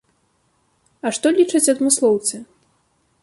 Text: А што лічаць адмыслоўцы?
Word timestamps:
А 1.09 1.11
што 1.17 1.27
лічаць 1.39 1.63
адмыслоўцы? 1.75 2.35